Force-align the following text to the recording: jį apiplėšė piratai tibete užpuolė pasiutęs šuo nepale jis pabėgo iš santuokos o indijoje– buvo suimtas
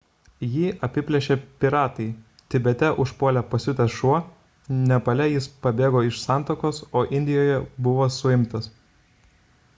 jį 0.51 0.69
apiplėšė 0.85 1.35
piratai 1.63 2.07
tibete 2.55 2.89
užpuolė 3.03 3.43
pasiutęs 3.51 3.93
šuo 3.99 4.15
nepale 4.93 5.29
jis 5.33 5.51
pabėgo 5.67 6.03
iš 6.09 6.23
santuokos 6.25 6.83
o 7.03 7.07
indijoje– 7.21 7.63
buvo 7.89 8.09
suimtas 8.19 8.73